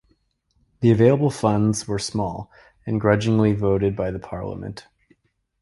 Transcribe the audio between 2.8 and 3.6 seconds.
and grudgingly